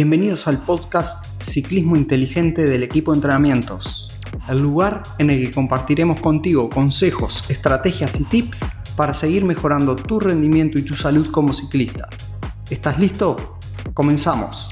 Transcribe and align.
Bienvenidos 0.00 0.46
al 0.46 0.58
podcast 0.58 1.42
Ciclismo 1.42 1.96
Inteligente 1.96 2.62
del 2.62 2.84
equipo 2.84 3.10
de 3.10 3.16
entrenamientos, 3.16 4.08
el 4.48 4.62
lugar 4.62 5.02
en 5.18 5.28
el 5.28 5.44
que 5.44 5.50
compartiremos 5.52 6.20
contigo 6.20 6.70
consejos, 6.70 7.50
estrategias 7.50 8.20
y 8.20 8.24
tips 8.26 8.60
para 8.96 9.12
seguir 9.12 9.44
mejorando 9.44 9.96
tu 9.96 10.20
rendimiento 10.20 10.78
y 10.78 10.82
tu 10.82 10.94
salud 10.94 11.28
como 11.32 11.52
ciclista. 11.52 12.08
¿Estás 12.70 13.00
listo? 13.00 13.58
Comenzamos. 13.92 14.70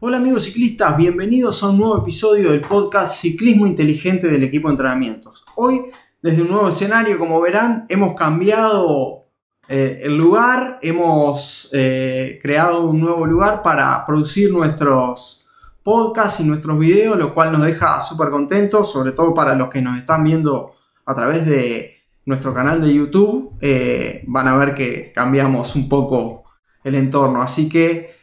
Hola 0.00 0.16
amigos 0.16 0.46
ciclistas, 0.46 0.96
bienvenidos 0.96 1.62
a 1.62 1.68
un 1.68 1.78
nuevo 1.78 1.98
episodio 1.98 2.50
del 2.50 2.60
podcast 2.60 3.20
Ciclismo 3.20 3.68
Inteligente 3.68 4.26
del 4.26 4.42
equipo 4.42 4.66
de 4.66 4.72
entrenamientos. 4.72 5.44
Hoy, 5.54 5.82
desde 6.20 6.42
un 6.42 6.48
nuevo 6.48 6.70
escenario, 6.70 7.20
como 7.20 7.40
verán, 7.40 7.86
hemos 7.88 8.16
cambiado 8.16 9.25
eh, 9.68 10.00
el 10.04 10.16
lugar, 10.16 10.78
hemos 10.82 11.70
eh, 11.72 12.38
creado 12.40 12.88
un 12.88 13.00
nuevo 13.00 13.26
lugar 13.26 13.62
para 13.62 14.06
producir 14.06 14.52
nuestros 14.52 15.46
podcasts 15.82 16.40
y 16.40 16.44
nuestros 16.44 16.78
videos, 16.78 17.18
lo 17.18 17.32
cual 17.34 17.52
nos 17.52 17.64
deja 17.64 18.00
súper 18.00 18.30
contentos, 18.30 18.90
sobre 18.90 19.12
todo 19.12 19.34
para 19.34 19.54
los 19.54 19.68
que 19.68 19.82
nos 19.82 19.98
están 19.98 20.24
viendo 20.24 20.74
a 21.04 21.14
través 21.14 21.46
de 21.46 21.96
nuestro 22.24 22.54
canal 22.54 22.80
de 22.80 22.94
YouTube, 22.94 23.56
eh, 23.60 24.24
van 24.26 24.48
a 24.48 24.56
ver 24.56 24.74
que 24.74 25.12
cambiamos 25.12 25.74
un 25.76 25.88
poco 25.88 26.44
el 26.84 26.94
entorno, 26.94 27.42
así 27.42 27.68
que 27.68 28.14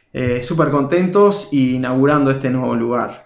súper 0.43 0.69
contentos 0.69 1.49
y 1.51 1.77
inaugurando 1.77 2.29
este 2.29 2.51
nuevo 2.51 2.75
lugar. 2.75 3.25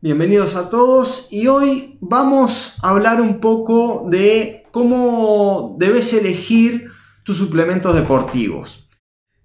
Bienvenidos 0.00 0.56
a 0.56 0.68
todos 0.70 1.32
y 1.32 1.46
hoy 1.46 1.98
vamos 2.00 2.78
a 2.82 2.90
hablar 2.90 3.20
un 3.20 3.38
poco 3.38 4.08
de 4.10 4.64
cómo 4.72 5.76
debes 5.78 6.12
elegir 6.14 6.90
tus 7.26 7.38
suplementos 7.38 7.92
deportivos. 7.92 8.88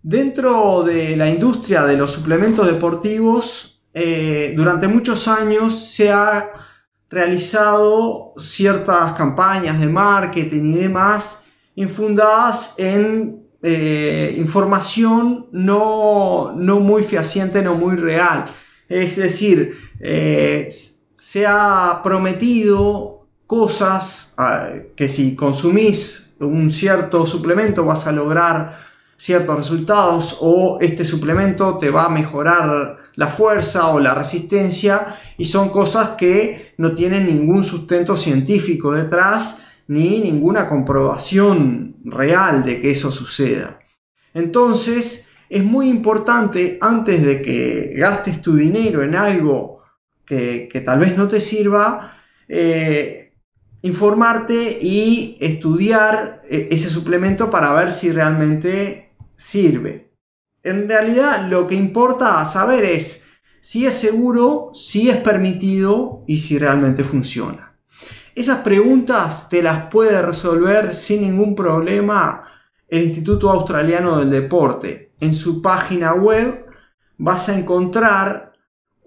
Dentro 0.04 0.84
de 0.84 1.16
la 1.16 1.28
industria 1.28 1.84
de 1.84 1.98
los 1.98 2.12
suplementos 2.12 2.68
deportivos, 2.68 3.82
eh, 3.92 4.54
durante 4.56 4.88
muchos 4.88 5.28
años 5.28 5.92
se 5.92 6.12
ha 6.12 6.52
realizado 7.10 8.34
ciertas 8.38 9.14
campañas 9.14 9.80
de 9.80 9.88
marketing 9.88 10.62
y 10.62 10.76
demás 10.76 11.46
infundadas 11.74 12.76
en 12.78 13.48
eh, 13.64 14.36
información 14.38 15.48
no, 15.52 16.54
muy 16.56 17.02
fehaciente, 17.02 17.64
no 17.64 17.74
muy 17.74 17.96
real. 17.96 18.54
Es 18.88 19.16
decir, 19.16 19.76
eh, 20.00 20.70
se 21.16 21.48
ha 21.48 22.00
prometido 22.04 23.26
cosas 23.48 24.36
ah, 24.38 24.70
que 24.96 25.10
si 25.10 25.36
consumís 25.36 26.31
un 26.42 26.72
cierto 26.72 27.26
suplemento 27.26 27.86
vas 27.86 28.08
a 28.08 28.12
lograr 28.12 28.92
ciertos 29.16 29.56
resultados 29.56 30.38
o 30.42 30.80
este 30.82 31.06
suplemento 31.06 31.78
te 31.78 31.92
va 31.92 32.06
a 32.06 32.10
mejorar 32.10 32.98
la 33.16 33.28
fuerza 33.28 33.90
o 33.90 34.00
la 34.00 34.16
resistencia 34.16 35.16
y 35.38 35.46
son 35.46 35.70
cosas 35.70 36.10
que 36.18 36.74
no 36.78 36.96
tienen 36.96 37.28
ningún 37.28 37.64
sustento 37.64 38.18
científico 38.18 38.94
detrás 38.94 39.68
ni 39.88 40.20
ninguna 40.20 40.68
comprobación 40.68 41.98
real 42.04 42.64
de 42.64 42.82
que 42.82 42.92
eso 42.92 43.12
suceda. 43.12 43.80
Entonces 44.34 45.30
es 45.50 45.64
muy 45.64 45.90
importante 45.90 46.78
antes 46.82 47.24
de 47.24 47.42
que 47.42 47.94
gastes 47.98 48.42
tu 48.42 48.56
dinero 48.56 49.04
en 49.04 49.16
algo 49.16 49.82
que, 50.26 50.82
tal 50.86 51.00
vez 51.00 51.18
no 51.18 51.28
te 51.28 51.42
sirva, 51.42 52.18
eh, 52.48 53.31
informarte 53.84 54.80
y 54.82 55.38
estudiar 55.40 56.42
eh, 56.50 56.70
ese 56.72 56.90
suplemento 56.90 57.50
para 57.50 57.74
ver 57.74 57.92
si 57.92 58.12
realmente 58.12 59.14
sirve. 59.36 60.12
En 60.64 60.88
realidad 60.88 61.48
lo 61.50 61.66
que 61.68 61.76
importa 61.76 62.46
saber 62.46 62.86
es 62.86 63.28
si 63.60 63.86
es 63.86 63.96
seguro, 63.96 64.72
si 64.74 65.10
es 65.10 65.18
permitido 65.18 66.24
y 66.28 66.40
si 66.40 66.58
realmente 66.58 67.04
funciona. 67.04 67.76
Esas 68.34 68.60
preguntas 68.60 69.50
te 69.50 69.62
las 69.62 69.88
puede 69.88 70.22
resolver 70.22 70.96
sin 70.96 71.22
ningún 71.22 71.56
problema 71.56 72.48
el 72.88 73.04
Instituto 73.04 73.50
Australiano 73.50 74.20
del 74.20 74.30
Deporte. 74.30 75.14
En 75.20 75.34
su 75.34 75.62
página 75.62 76.14
web 76.14 76.66
vas 77.18 77.50
a 77.50 77.58
encontrar 77.58 78.51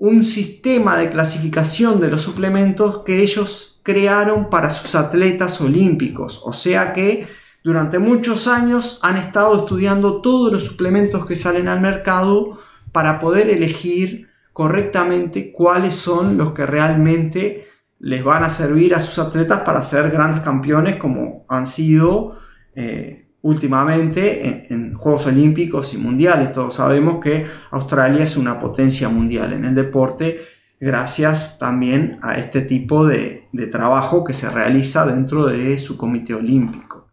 un 0.04 0.22
sistema 0.22 0.98
de 0.98 1.08
clasificación 1.08 1.98
de 1.98 2.10
los 2.10 2.20
suplementos 2.20 2.98
que 3.06 3.22
ellos 3.22 3.80
crearon 3.82 4.50
para 4.50 4.68
sus 4.68 4.94
atletas 4.94 5.62
olímpicos. 5.62 6.42
O 6.44 6.52
sea 6.52 6.92
que 6.92 7.26
durante 7.62 7.98
muchos 7.98 8.46
años 8.46 8.98
han 9.00 9.16
estado 9.16 9.60
estudiando 9.60 10.20
todos 10.20 10.52
los 10.52 10.62
suplementos 10.62 11.24
que 11.24 11.36
salen 11.36 11.68
al 11.68 11.80
mercado 11.80 12.58
para 12.92 13.18
poder 13.18 13.48
elegir 13.48 14.28
correctamente 14.52 15.52
cuáles 15.52 15.94
son 15.94 16.36
los 16.36 16.52
que 16.52 16.66
realmente 16.66 17.66
les 17.98 18.22
van 18.22 18.44
a 18.44 18.50
servir 18.50 18.94
a 18.94 19.00
sus 19.00 19.18
atletas 19.18 19.60
para 19.60 19.82
ser 19.82 20.10
grandes 20.10 20.42
campeones 20.42 20.96
como 20.96 21.46
han 21.48 21.66
sido 21.66 22.36
eh, 22.74 23.26
últimamente 23.44 24.46
en, 24.46 24.66
en, 24.68 24.94
Juegos 24.94 25.26
Olímpicos 25.26 25.94
y 25.94 25.98
Mundiales. 25.98 26.52
Todos 26.52 26.74
sabemos 26.74 27.22
que 27.22 27.46
Australia 27.70 28.24
es 28.24 28.36
una 28.36 28.58
potencia 28.58 29.08
mundial 29.08 29.54
en 29.54 29.64
el 29.64 29.74
deporte 29.74 30.40
gracias 30.84 31.58
también 31.58 32.18
a 32.22 32.34
este 32.34 32.60
tipo 32.60 33.06
de, 33.06 33.48
trabajo 33.72 34.22
que 34.22 34.34
se 34.34 34.50
realiza 34.50 35.06
dentro 35.06 35.46
de 35.46 35.78
su 35.78 35.96
comité 35.96 36.34
olímpico. 36.34 37.12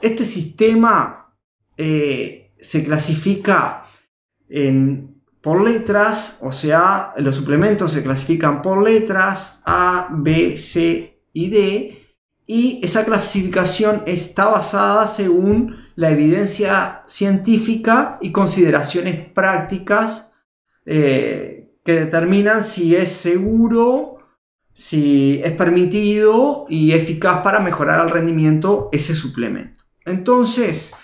Este 0.00 0.24
sistema 0.24 1.34
eh, 1.76 2.54
se 2.58 2.84
clasifica 2.84 3.84
por 5.42 5.62
letras, 5.62 6.40
o 6.42 6.52
sea, 6.52 7.12
los 7.18 7.36
suplementos 7.36 7.92
se 7.92 8.02
clasifican 8.02 8.62
por 8.62 8.82
letras 8.82 9.62
A, 9.66 10.08
B, 10.10 10.56
C 10.56 11.20
y 11.34 11.50
D, 11.50 11.97
y 12.50 12.80
esa 12.82 13.04
clasificación 13.04 14.02
está 14.06 14.46
basada 14.46 15.06
según 15.06 15.76
la 15.96 16.10
evidencia 16.10 17.02
científica 17.06 18.18
y 18.22 18.32
consideraciones 18.32 19.30
prácticas 19.32 20.30
eh, 20.86 21.74
que 21.84 21.92
determinan 21.92 22.64
si 22.64 22.96
es 22.96 23.12
seguro, 23.12 24.16
si 24.72 25.42
es 25.44 25.52
permitido 25.52 26.64
y 26.70 26.92
eficaz 26.92 27.42
para 27.42 27.60
mejorar 27.60 28.00
el 28.06 28.10
rendimiento 28.10 28.88
ese 28.92 29.14
suplemento. 29.14 29.84
Entonces, 30.06 30.94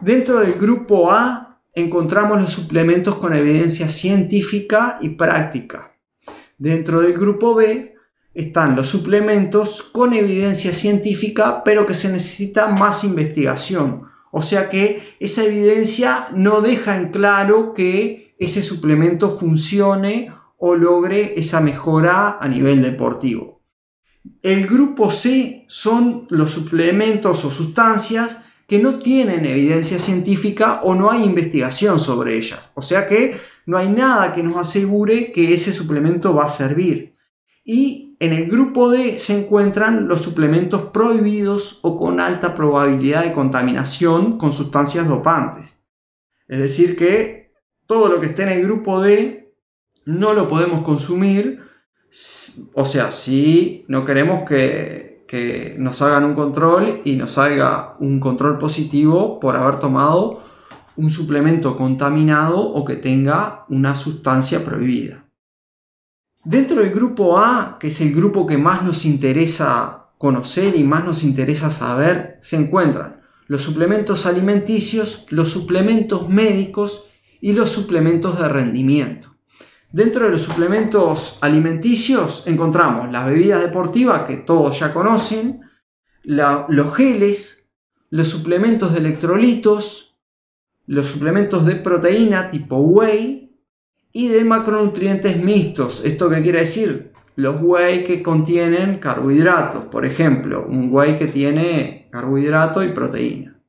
dentro 0.00 0.38
del 0.38 0.52
grupo 0.52 1.10
A 1.10 1.62
encontramos 1.72 2.40
los 2.40 2.52
suplementos 2.52 3.16
con 3.16 3.34
evidencia 3.34 3.88
científica 3.88 4.98
y 5.00 5.08
práctica. 5.10 5.96
Dentro 6.56 7.00
del 7.00 7.14
grupo 7.14 7.56
B 7.56 7.95
están 8.36 8.76
los 8.76 8.88
suplementos 8.88 9.82
con 9.82 10.12
evidencia 10.12 10.74
científica, 10.74 11.62
pero 11.64 11.86
que 11.86 11.94
se 11.94 12.12
necesita 12.12 12.68
más 12.68 13.02
investigación. 13.02 14.02
O 14.30 14.42
sea 14.42 14.68
que 14.68 15.02
esa 15.18 15.44
evidencia 15.44 16.28
no 16.32 16.60
deja 16.60 16.98
en 16.98 17.08
claro 17.08 17.72
que 17.72 18.36
ese 18.38 18.62
suplemento 18.62 19.30
funcione 19.30 20.30
o 20.58 20.74
logre 20.74 21.34
esa 21.38 21.62
mejora 21.62 22.36
a 22.38 22.46
nivel 22.46 22.82
deportivo. 22.82 23.62
El 24.42 24.66
grupo 24.66 25.10
C 25.10 25.64
son 25.68 26.26
los 26.28 26.50
suplementos 26.50 27.42
o 27.46 27.50
sustancias 27.50 28.42
que 28.68 28.78
no 28.78 28.98
tienen 28.98 29.46
evidencia 29.46 29.98
científica 29.98 30.80
o 30.82 30.94
no 30.94 31.10
hay 31.10 31.24
investigación 31.24 31.98
sobre 31.98 32.36
ellas. 32.36 32.60
O 32.74 32.82
sea 32.82 33.08
que 33.08 33.40
no 33.64 33.78
hay 33.78 33.88
nada 33.88 34.34
que 34.34 34.42
nos 34.42 34.56
asegure 34.56 35.32
que 35.32 35.54
ese 35.54 35.72
suplemento 35.72 36.34
va 36.34 36.44
a 36.44 36.50
servir. 36.50 37.15
Y 37.68 38.14
en 38.20 38.32
el 38.32 38.48
grupo 38.48 38.90
D 38.92 39.18
se 39.18 39.36
encuentran 39.36 40.06
los 40.06 40.22
suplementos 40.22 40.82
prohibidos 40.92 41.80
o 41.82 41.98
con 41.98 42.20
alta 42.20 42.54
probabilidad 42.54 43.24
de 43.24 43.32
contaminación 43.32 44.38
con 44.38 44.52
sustancias 44.52 45.08
dopantes. 45.08 45.76
Es 46.46 46.58
decir, 46.58 46.96
que 46.96 47.50
todo 47.88 48.08
lo 48.08 48.20
que 48.20 48.26
esté 48.26 48.44
en 48.44 48.50
el 48.50 48.62
grupo 48.62 49.02
D 49.02 49.52
no 50.04 50.32
lo 50.32 50.46
podemos 50.46 50.82
consumir. 50.82 51.60
O 52.74 52.84
sea, 52.86 53.10
si 53.10 53.84
no 53.88 54.04
queremos 54.04 54.48
que, 54.48 55.16
nos 55.78 56.00
hagan 56.02 56.24
un 56.24 56.34
control 56.34 57.00
y 57.04 57.16
nos 57.16 57.32
salga 57.32 57.96
un 57.98 58.20
control 58.20 58.58
positivo 58.58 59.40
por 59.40 59.56
haber 59.56 59.80
tomado 59.80 60.40
un 60.94 61.10
suplemento 61.10 61.76
contaminado 61.76 62.60
o 62.60 62.84
que 62.84 62.94
tenga 62.94 63.66
una 63.68 63.96
sustancia 63.96 64.64
prohibida. 64.64 65.25
Dentro 66.48 66.80
del 66.80 66.92
grupo 66.92 67.36
A, 67.40 67.76
que 67.80 67.88
es 67.88 68.00
el 68.00 68.14
grupo 68.14 68.46
que 68.46 68.56
más 68.56 68.84
nos 68.84 69.04
interesa 69.04 70.10
conocer 70.16 70.76
y 70.76 70.84
más 70.84 71.04
nos 71.04 71.24
interesa 71.24 71.72
saber, 71.72 72.38
se 72.40 72.54
encuentran 72.54 73.20
los 73.48 73.62
suplementos 73.62 74.26
alimenticios, 74.26 75.26
los 75.30 75.50
suplementos 75.50 76.28
médicos 76.28 77.08
y 77.40 77.52
los 77.52 77.70
suplementos 77.72 78.40
de 78.40 78.46
rendimiento. 78.48 79.34
Dentro 79.90 80.26
de 80.26 80.30
los 80.30 80.42
suplementos 80.42 81.38
alimenticios 81.40 82.44
encontramos 82.46 83.10
las 83.10 83.26
bebidas 83.26 83.60
deportivas 83.60 84.22
que 84.22 84.36
todos 84.36 84.78
ya 84.78 84.94
conocen, 84.94 85.62
los 86.22 86.94
geles, 86.94 87.72
los 88.08 88.28
suplementos 88.28 88.92
de 88.92 89.00
electrolitos, 89.00 90.16
los 90.86 91.08
suplementos 91.08 91.66
de 91.66 91.74
proteína 91.74 92.52
tipo 92.52 92.76
whey 92.76 93.45
y 94.16 94.28
de 94.28 94.44
macronutrientes 94.44 95.36
mixtos. 95.36 96.02
¿Esto 96.02 96.30
qué 96.30 96.40
quiere 96.40 96.60
decir? 96.60 97.12
Los 97.34 97.60
whey 97.60 98.02
que 98.02 98.22
contienen 98.22 98.98
carbohidratos, 98.98 99.84
por 99.84 100.06
ejemplo, 100.06 100.64
un 100.66 100.88
whey 100.90 101.18
que 101.18 101.26
tiene 101.26 102.08
carbohidrato 102.10 102.82
y 102.82 102.92
proteína. 102.92 103.60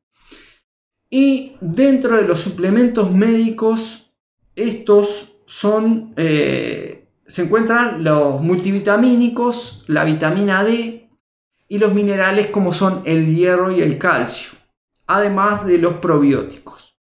Y 1.10 1.58
dentro 1.60 2.16
de 2.16 2.22
los 2.22 2.40
suplementos 2.40 3.12
médicos, 3.12 4.14
estos 4.56 5.42
son, 5.48 6.14
eh, 6.16 7.10
se 7.26 7.42
encuentran 7.42 8.06
los 8.06 8.42
multivitamínicos, 8.42 9.84
la 9.88 10.06
vitamina 10.06 10.64
D 10.64 11.10
y 11.68 11.78
los 11.78 11.94
minerales 11.94 12.48
como 12.48 12.72
son 12.72 13.02
el 13.04 13.36
hierro 13.36 13.70
y 13.70 13.82
el 13.82 13.98
calcio, 13.98 14.58
además 15.08 15.66
de 15.66 15.78
los 15.78 15.96
probióticos. 15.96 16.98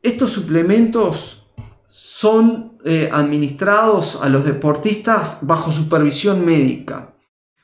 Estos 0.00 0.30
suplementos 0.30 1.41
son 1.94 2.78
eh, 2.86 3.10
administrados 3.12 4.18
a 4.22 4.30
los 4.30 4.46
deportistas 4.46 5.40
bajo 5.42 5.70
supervisión 5.70 6.42
médica. 6.42 7.14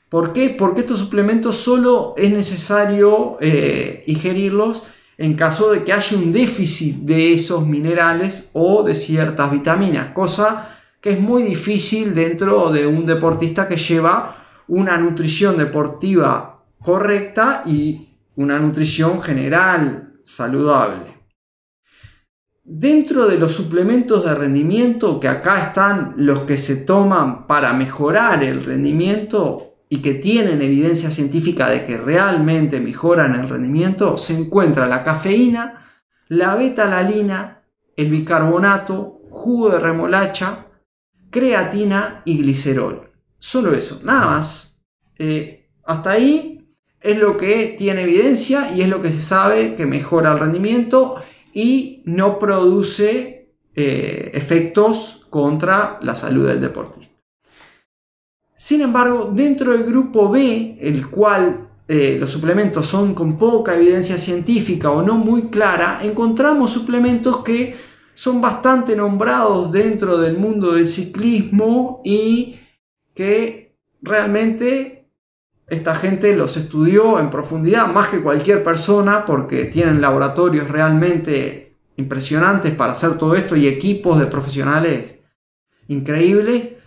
¿Por 0.07 0.33
qué? 0.33 0.51
Porque 0.51 0.81
estos 0.81 0.99
suplementos 0.99 1.57
solo 1.57 2.13
es 2.15 2.31
necesario 2.31 3.37
eh, 3.41 4.03
ingerirlos 4.05 4.83
en 5.17 5.33
caso 5.33 5.71
de 5.71 5.83
que 5.83 5.93
haya 5.93 6.15
un 6.15 6.31
déficit 6.31 6.97
de 6.97 7.33
esos 7.33 7.65
minerales 7.65 8.49
o 8.53 8.83
de 8.83 8.93
ciertas 8.93 9.51
vitaminas, 9.51 10.11
cosa 10.13 10.77
que 11.01 11.11
es 11.11 11.19
muy 11.19 11.41
difícil 11.41 12.13
dentro 12.13 12.69
de 12.69 12.85
un 12.85 13.07
deportista 13.07 13.67
que 13.67 13.77
lleva 13.77 14.35
una 14.67 14.95
nutrición 14.97 15.57
deportiva 15.57 16.63
correcta 16.79 17.63
y 17.65 18.09
una 18.35 18.59
nutrición 18.59 19.21
general 19.21 20.13
saludable. 20.23 21.18
Dentro 22.71 23.27
de 23.27 23.39
los 23.39 23.53
suplementos 23.53 24.23
de 24.23 24.35
rendimiento, 24.35 25.19
que 25.19 25.27
acá 25.27 25.67
están 25.67 26.13
los 26.17 26.41
que 26.41 26.57
se 26.57 26.85
toman 26.85 27.47
para 27.47 27.73
mejorar 27.73 28.43
el 28.43 28.63
rendimiento, 28.63 29.69
y 29.89 30.01
que 30.03 30.13
tienen 30.13 30.61
evidencia 30.61 31.09
científica 31.09 31.67
de 31.67 31.83
que 31.83 31.97
realmente 31.97 32.79
mejoran 32.79 33.33
el 33.33 33.49
rendimiento, 33.49 34.19
se 34.19 34.37
encuentra 34.37 34.85
la 34.85 35.03
cafeína, 35.03 35.83
la 36.27 36.55
betalalina, 36.55 37.63
el 37.95 38.09
bicarbonato, 38.11 39.21
jugo 39.31 39.71
de 39.71 39.79
remolacha, 39.79 40.67
creatina 41.31 42.21
y 42.23 42.37
glicerol. 42.37 43.11
Solo 43.39 43.73
eso, 43.73 43.99
nada 44.03 44.27
más. 44.27 44.79
Eh, 45.17 45.71
hasta 45.85 46.11
ahí 46.11 46.71
es 47.01 47.17
lo 47.17 47.35
que 47.35 47.75
tiene 47.77 48.03
evidencia 48.03 48.71
y 48.71 48.81
es 48.83 48.89
lo 48.89 49.01
que 49.01 49.11
se 49.11 49.21
sabe 49.21 49.75
que 49.75 49.87
mejora 49.87 50.33
el 50.33 50.39
rendimiento 50.39 51.15
y 51.53 52.01
no 52.05 52.39
produce 52.39 53.53
eh, 53.75 54.31
efectos 54.33 55.25
contra 55.29 55.99
la 56.01 56.15
salud 56.15 56.47
del 56.47 56.61
deportista. 56.61 57.13
Sin 58.55 58.81
embargo, 58.81 59.31
dentro 59.33 59.71
del 59.71 59.83
grupo 59.83 60.29
B, 60.29 60.77
el 60.81 61.09
cual 61.09 61.69
eh, 61.87 62.17
los 62.19 62.29
suplementos 62.29 62.87
son 62.87 63.15
con 63.15 63.37
poca 63.37 63.75
evidencia 63.75 64.17
científica 64.17 64.91
o 64.91 65.01
no 65.01 65.15
muy 65.15 65.43
clara, 65.43 66.01
encontramos 66.03 66.71
suplementos 66.71 67.43
que 67.43 67.77
son 68.13 68.41
bastante 68.41 68.97
nombrados 68.97 69.71
dentro 69.71 70.17
del 70.17 70.37
mundo 70.37 70.73
del 70.73 70.89
ciclismo 70.89 72.01
y 72.03 72.57
que 73.13 73.77
realmente 74.01 74.98
esta 75.69 75.95
gente 75.95 76.35
los 76.35 76.57
estudió 76.57 77.19
en 77.19 77.29
profundidad 77.29 77.87
más 77.87 78.07
que 78.07 78.21
cualquier 78.21 78.63
persona 78.63 79.25
porque 79.25 79.65
tienen 79.65 80.01
laboratorios 80.01 80.67
realmente 80.69 81.77
impresionantes 81.97 82.73
para 82.73 82.93
hacer 82.93 83.17
todo 83.17 83.35
esto 83.35 83.55
y 83.55 83.67
equipos 83.67 84.19
de 84.19 84.27
profesionales 84.27 85.19
increíbles 85.87 86.79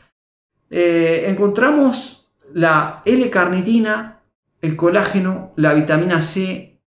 eh, 0.74 1.26
encontramos 1.28 2.32
la 2.54 3.02
L-carnitina, 3.04 4.22
el 4.62 4.74
colágeno, 4.74 5.52
la 5.56 5.74
vitamina 5.74 6.22
C, 6.22 6.80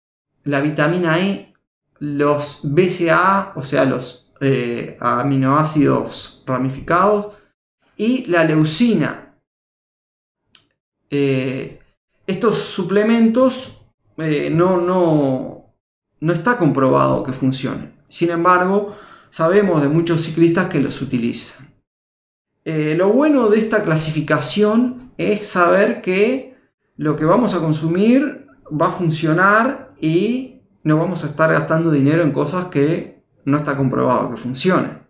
la 0.44 0.62
vitamina 0.62 1.18
E, 1.18 1.54
los 1.98 2.60
BCAA, 2.64 3.52
o 3.56 3.62
sea, 3.62 3.84
los 3.84 4.32
eh, 4.40 4.96
aminoácidos 5.00 6.42
ramificados, 6.46 7.34
y 7.98 8.24
la 8.24 8.44
leucina. 8.44 9.36
Eh, 11.10 11.80
estos 12.26 12.58
suplementos 12.58 13.82
no, 14.16 14.76
no, 14.80 15.74
no 16.20 16.32
está 16.32 16.56
comprobado 16.56 17.22
que 17.22 17.32
funcionen. 17.32 17.94
Sin 18.08 18.30
embargo, 18.30 18.96
sabemos 19.30 19.82
de 19.82 19.88
muchos 19.88 20.22
ciclistas 20.22 20.66
que 20.66 20.80
los 20.80 21.02
utilizan. 21.02 21.74
Eh, 22.64 22.94
lo 22.96 23.10
bueno 23.10 23.50
de 23.50 23.58
esta 23.58 23.82
clasificación 23.82 25.12
es 25.18 25.46
saber 25.46 26.00
que 26.00 26.56
lo 26.96 27.16
que 27.16 27.24
vamos 27.24 27.54
a 27.54 27.58
consumir 27.58 28.46
va 28.70 28.88
a 28.88 28.92
funcionar 28.92 29.94
y 30.00 30.62
no 30.82 30.96
vamos 30.96 31.24
a 31.24 31.26
estar 31.26 31.50
gastando 31.50 31.90
dinero 31.90 32.22
en 32.22 32.32
cosas 32.32 32.66
que 32.66 33.22
no 33.44 33.58
está 33.58 33.76
comprobado 33.76 34.30
que 34.30 34.36
funcionen. 34.36 35.03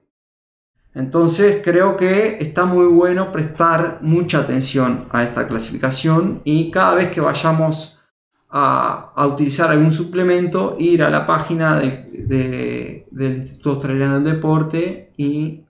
Entonces 0.95 1.61
creo 1.65 1.97
que 1.97 2.39
está 2.39 2.67
muy 2.67 2.87
bueno 2.87 3.33
prestar 3.33 3.99
mucha 4.03 4.41
atención 4.41 5.09
a 5.11 5.25
esta 5.25 5.49
clasificación 5.49 6.41
y 6.45 6.71
cada 6.71 6.95
vez 6.95 7.11
que 7.11 7.21
vayamos 7.21 8.01
a, 8.49 9.27
utilizar 9.27 9.71
algún 9.73 9.91
suplemento, 9.91 10.77
ir 10.79 11.03
a 11.03 11.11
la 11.11 11.27
página 11.27 11.81
del 11.81 13.05
Instituto 13.11 13.71
Australiano 13.71 14.21
del 14.21 14.35
Deporte 14.35 15.13
y 15.17 15.65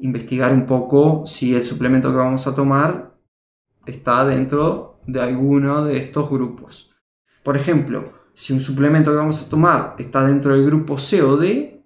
investigar 0.00 0.52
un 0.52 0.66
poco 0.66 1.24
si 1.26 1.54
el 1.54 1.64
suplemento 1.64 2.10
que 2.10 2.18
vamos 2.18 2.46
a 2.46 2.54
tomar 2.54 3.14
está 3.86 4.26
dentro 4.26 5.00
de 5.06 5.22
alguno 5.22 5.82
de 5.84 5.96
estos 5.96 6.28
grupos. 6.28 6.94
Por 7.42 7.56
ejemplo, 7.56 8.12
si 8.34 8.52
un 8.52 8.60
suplemento 8.60 9.10
que 9.10 9.16
vamos 9.16 9.42
a 9.42 9.48
tomar 9.48 9.94
está 9.98 10.26
dentro 10.26 10.52
del 10.52 10.66
grupo 10.66 10.98
C 10.98 11.22
o 11.22 11.38
D, 11.38 11.82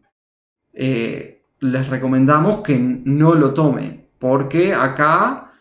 eh, 0.72 1.41
les 1.62 1.88
recomendamos 1.88 2.60
que 2.60 2.78
no 2.78 3.34
lo 3.34 3.54
tomen, 3.54 4.08
porque 4.18 4.74
acá 4.74 5.52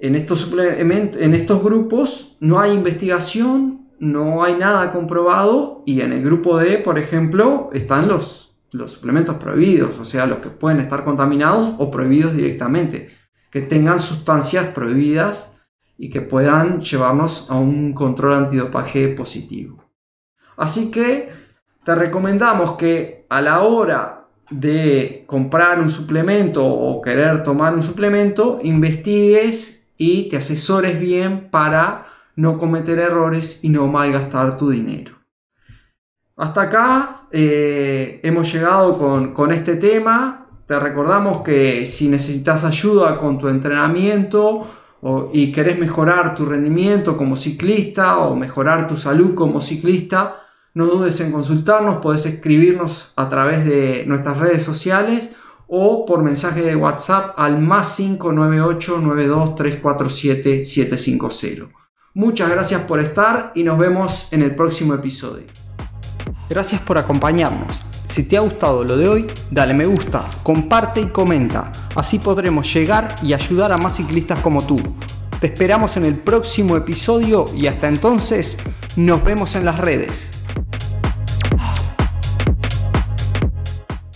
en 0.00 0.14
estos, 0.14 0.52
en 0.56 1.34
estos 1.34 1.62
grupos 1.62 2.36
no 2.40 2.58
hay 2.58 2.72
investigación, 2.72 3.90
no 4.00 4.42
hay 4.42 4.54
nada 4.54 4.90
comprobado 4.90 5.82
y 5.86 6.00
en 6.00 6.12
el 6.12 6.24
grupo 6.24 6.58
D, 6.58 6.78
por 6.78 6.98
ejemplo, 6.98 7.70
están 7.72 8.08
los 8.08 8.52
los 8.72 8.92
suplementos 8.92 9.36
prohibidos, 9.36 9.98
o 9.98 10.04
sea, 10.04 10.26
los 10.26 10.38
que 10.38 10.48
pueden 10.48 10.80
estar 10.80 11.04
contaminados 11.04 11.74
o 11.78 11.90
prohibidos 11.90 12.34
directamente, 12.34 13.10
que 13.50 13.60
tengan 13.60 14.00
sustancias 14.00 14.68
prohibidas 14.68 15.56
y 15.98 16.08
que 16.08 16.22
puedan 16.22 16.80
llevarnos 16.80 17.50
a 17.50 17.56
un 17.56 17.92
control 17.92 18.34
antidopaje 18.34 19.08
positivo. 19.08 19.84
Así 20.56 20.90
que 20.90 21.30
te 21.84 21.94
recomendamos 21.94 22.72
que 22.72 23.26
a 23.28 23.42
la 23.42 23.62
hora 23.62 24.21
de 24.52 25.24
comprar 25.26 25.80
un 25.80 25.90
suplemento 25.90 26.64
o 26.64 27.00
querer 27.00 27.42
tomar 27.42 27.74
un 27.74 27.82
suplemento, 27.82 28.58
investigues 28.62 29.90
y 29.96 30.28
te 30.28 30.36
asesores 30.36 31.00
bien 31.00 31.48
para 31.50 32.06
no 32.36 32.58
cometer 32.58 32.98
errores 32.98 33.60
y 33.62 33.68
no 33.68 33.86
malgastar 33.86 34.56
tu 34.58 34.70
dinero. 34.70 35.12
Hasta 36.36 36.62
acá 36.62 37.26
eh, 37.30 38.20
hemos 38.22 38.52
llegado 38.52 38.98
con, 39.32 39.52
este 39.52 39.76
tema. 39.76 40.46
Te 40.66 40.78
recordamos 40.78 41.42
que 41.42 41.86
si 41.86 42.08
necesitas 42.08 42.64
ayuda 42.64 43.18
con 43.18 43.38
tu 43.38 43.48
entrenamiento 43.48 44.66
y 45.32 45.52
querés 45.52 45.78
mejorar 45.78 46.34
tu 46.34 46.46
rendimiento 46.46 47.16
como 47.16 47.36
ciclista 47.36 48.18
o 48.18 48.36
mejorar 48.36 48.86
tu 48.86 48.96
salud 48.96 49.34
como 49.34 49.60
ciclista, 49.60 50.41
no 50.74 50.86
dudes 50.86 51.20
en 51.20 51.32
consultarnos, 51.32 52.00
podés 52.00 52.24
escribirnos 52.26 53.12
a 53.16 53.28
través 53.28 53.66
de 53.66 54.04
nuestras 54.06 54.38
redes 54.38 54.62
sociales 54.62 55.32
o 55.68 56.06
por 56.06 56.22
mensaje 56.22 56.62
de 56.62 56.76
WhatsApp 56.76 57.34
al 57.38 57.58
más 57.60 57.96
598 57.96 58.98
92 58.98 59.54
347 59.54 60.64
750. 60.64 61.78
Muchas 62.14 62.50
gracias 62.50 62.82
por 62.82 63.00
estar 63.00 63.52
y 63.54 63.64
nos 63.64 63.78
vemos 63.78 64.28
en 64.32 64.42
el 64.42 64.54
próximo 64.54 64.94
episodio. 64.94 65.44
Gracias 66.48 66.80
por 66.82 66.98
acompañarnos. 66.98 67.80
Si 68.06 68.24
te 68.24 68.36
ha 68.36 68.40
gustado 68.40 68.84
lo 68.84 68.98
de 68.98 69.08
hoy, 69.08 69.26
dale 69.50 69.72
me 69.72 69.86
gusta, 69.86 70.28
comparte 70.42 71.00
y 71.00 71.06
comenta. 71.06 71.72
Así 71.94 72.18
podremos 72.18 72.72
llegar 72.74 73.14
y 73.22 73.32
ayudar 73.32 73.72
a 73.72 73.78
más 73.78 73.96
ciclistas 73.96 74.38
como 74.40 74.62
tú. 74.62 74.78
Te 75.40 75.46
esperamos 75.46 75.96
en 75.96 76.04
el 76.04 76.16
próximo 76.16 76.76
episodio 76.76 77.46
y 77.56 77.66
hasta 77.66 77.88
entonces 77.88 78.58
nos 78.96 79.24
vemos 79.24 79.54
en 79.54 79.64
las 79.64 79.78
redes. 79.78 80.41